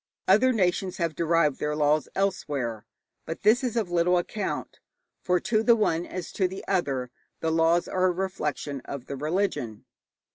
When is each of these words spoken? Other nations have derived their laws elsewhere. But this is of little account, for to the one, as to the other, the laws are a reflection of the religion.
Other 0.27 0.51
nations 0.51 0.97
have 0.97 1.13
derived 1.13 1.59
their 1.59 1.75
laws 1.75 2.09
elsewhere. 2.15 2.87
But 3.27 3.43
this 3.43 3.63
is 3.63 3.75
of 3.75 3.91
little 3.91 4.17
account, 4.17 4.79
for 5.21 5.39
to 5.41 5.61
the 5.61 5.75
one, 5.75 6.07
as 6.07 6.31
to 6.31 6.47
the 6.47 6.65
other, 6.67 7.11
the 7.39 7.51
laws 7.51 7.87
are 7.87 8.05
a 8.05 8.11
reflection 8.11 8.81
of 8.85 9.05
the 9.05 9.15
religion. 9.15 9.85